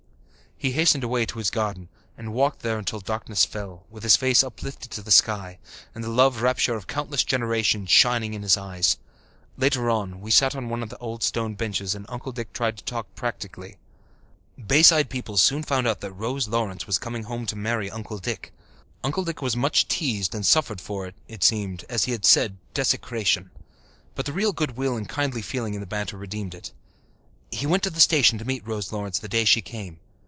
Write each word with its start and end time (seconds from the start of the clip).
He 0.63 0.73
hastened 0.73 1.03
away 1.03 1.25
to 1.25 1.39
his 1.39 1.49
garden 1.49 1.89
and 2.15 2.33
walked 2.35 2.59
there 2.59 2.77
until 2.77 2.99
darkness 2.99 3.45
fell, 3.45 3.83
with 3.89 4.03
his 4.03 4.15
face 4.15 4.43
uplifted 4.43 4.91
to 4.91 5.01
the 5.01 5.09
sky, 5.09 5.57
and 5.95 6.03
the 6.03 6.09
love 6.11 6.43
rapture 6.43 6.75
of 6.75 6.85
countless 6.85 7.23
generations 7.23 7.89
shining 7.89 8.35
in 8.35 8.43
his 8.43 8.57
eyes. 8.57 8.97
Later 9.57 9.89
on, 9.89 10.21
we 10.21 10.29
sat 10.29 10.55
on 10.55 10.69
one 10.69 10.83
of 10.83 10.89
the 10.89 10.99
old 10.99 11.23
stone 11.23 11.55
benches 11.55 11.95
and 11.95 12.05
Uncle 12.09 12.31
Dick 12.31 12.53
tried 12.53 12.77
to 12.77 12.83
talk 12.83 13.07
practically. 13.15 13.77
Bayside 14.67 15.09
people 15.09 15.35
soon 15.35 15.63
found 15.63 15.87
out 15.87 15.99
that 16.01 16.11
Rose 16.13 16.47
Lawrence 16.47 16.85
was 16.85 16.99
coming 16.99 17.23
home 17.23 17.47
to 17.47 17.55
marry 17.55 17.89
Uncle 17.89 18.19
Dick. 18.19 18.53
Uncle 19.03 19.23
Dick 19.23 19.41
was 19.41 19.57
much 19.57 19.87
teased, 19.87 20.35
and 20.35 20.45
suffered 20.45 20.79
under 20.87 21.07
it; 21.07 21.15
it 21.27 21.43
seemed, 21.43 21.85
as 21.89 22.03
he 22.03 22.11
had 22.11 22.23
said, 22.23 22.57
desecration. 22.75 23.49
But 24.13 24.27
the 24.27 24.33
real 24.33 24.53
goodwill 24.53 24.95
and 24.95 25.09
kindly 25.09 25.41
feeling 25.41 25.73
in 25.73 25.79
the 25.79 25.87
banter 25.87 26.17
redeemed 26.17 26.53
it. 26.53 26.71
He 27.49 27.65
went 27.65 27.81
to 27.81 27.89
the 27.89 27.99
station 27.99 28.37
to 28.37 28.45
meet 28.45 28.67
Rose 28.67 28.91
Lawrence 28.91 29.17
the 29.17 29.27
day 29.27 29.43
she 29.45 29.63
came. 29.63 29.99